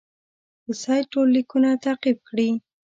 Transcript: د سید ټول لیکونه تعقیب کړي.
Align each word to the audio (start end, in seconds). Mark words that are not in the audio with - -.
د 0.65 0.67
سید 0.81 1.05
ټول 1.13 1.27
لیکونه 1.37 1.69
تعقیب 1.85 2.17
کړي. 2.27 2.49